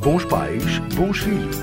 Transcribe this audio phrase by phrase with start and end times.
[0.00, 1.56] Bons pais, bons filhos.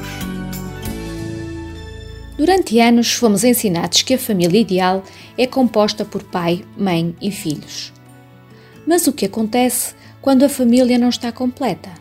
[2.37, 5.05] Durante anos fomos ensinados que a família ideal
[5.37, 7.93] é composta por pai, mãe e filhos.
[8.85, 11.93] Mas o que acontece quando a família não está completa?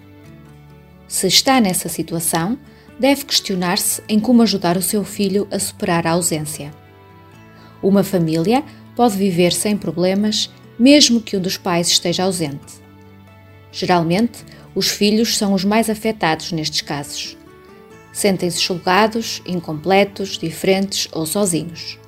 [1.07, 2.59] Se está nessa situação,
[2.99, 6.73] deve questionar-se em como ajudar o seu filho a superar a ausência.
[7.81, 8.65] Uma família
[8.97, 12.83] pode viver sem problemas, mesmo que um dos pais esteja ausente.
[13.71, 14.45] Geralmente,
[14.75, 17.37] os filhos são os mais afetados nestes casos.
[18.13, 21.99] Sentem-se julgados, incompletos, diferentes ou sozinhos.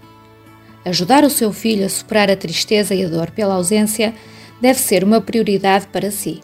[0.84, 4.14] Ajudar o seu filho a superar a tristeza e a dor pela ausência
[4.60, 6.40] deve ser uma prioridade para si.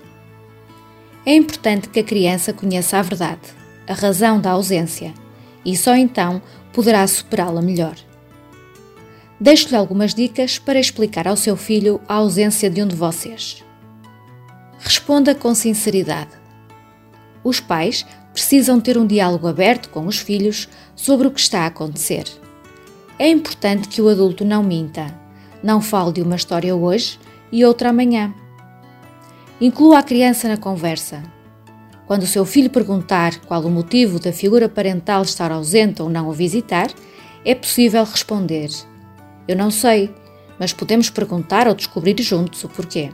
[1.25, 3.55] É importante que a criança conheça a verdade,
[3.87, 5.15] a razão da ausência,
[5.65, 6.43] e só então
[6.73, 7.95] poderá superá-la melhor.
[9.41, 13.65] Deixo-lhe algumas dicas para explicar ao seu filho a ausência de um de vocês.
[14.85, 16.33] Responda com sinceridade.
[17.45, 21.67] Os pais precisam ter um diálogo aberto com os filhos sobre o que está a
[21.67, 22.25] acontecer.
[23.17, 25.07] É importante que o adulto não minta,
[25.63, 27.19] não fale de uma história hoje
[27.53, 28.35] e outra amanhã.
[29.61, 31.23] Inclua a criança na conversa.
[32.05, 36.29] Quando o seu filho perguntar qual o motivo da figura parental estar ausente ou não
[36.29, 36.91] o visitar,
[37.45, 38.69] é possível responder:
[39.47, 40.13] Eu não sei,
[40.59, 43.11] mas podemos perguntar ou descobrir juntos o porquê.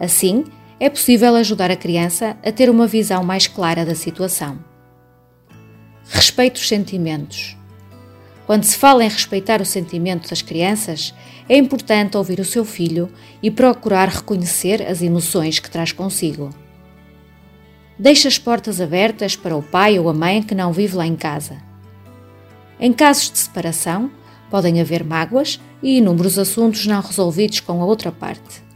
[0.00, 0.44] Assim,
[0.82, 4.58] é possível ajudar a criança a ter uma visão mais clara da situação.
[6.08, 7.56] Respeite os sentimentos.
[8.48, 11.14] Quando se fala em respeitar o sentimento das crianças,
[11.48, 13.08] é importante ouvir o seu filho
[13.40, 16.50] e procurar reconhecer as emoções que traz consigo.
[17.96, 21.14] Deixe as portas abertas para o pai ou a mãe que não vive lá em
[21.14, 21.58] casa.
[22.80, 24.10] Em casos de separação,
[24.50, 28.71] podem haver mágoas e inúmeros assuntos não resolvidos com a outra parte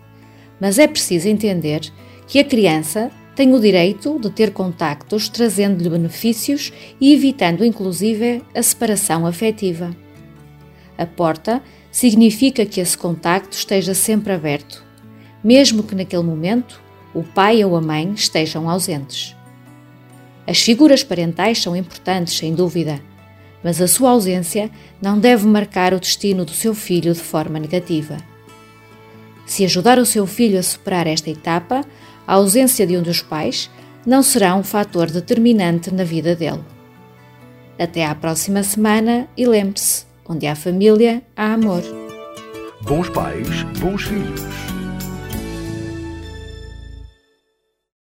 [0.61, 1.81] mas é preciso entender
[2.27, 8.63] que a criança tem o direito de ter contactos trazendo-lhe benefícios e evitando inclusive a
[8.63, 9.95] separação afetiva.
[10.97, 11.63] A porta
[11.93, 14.83] significa que esse contacto esteja sempre aberto,
[15.45, 16.81] mesmo que naquele momento
[17.15, 19.37] o pai ou a mãe estejam ausentes.
[20.47, 23.01] As figuras parentais são importantes, sem dúvida,
[23.63, 24.71] mas a sua ausência
[25.03, 28.17] não deve marcar o destino do seu filho de forma negativa.
[29.47, 31.83] Se ajudar o seu filho a superar esta etapa,
[32.27, 33.71] a ausência de um dos pais
[34.05, 36.65] não será um fator determinante na vida dele.
[37.79, 41.83] Até à próxima semana e lembre-se: onde há família, há amor.
[42.83, 44.41] Bons pais, bons filhos.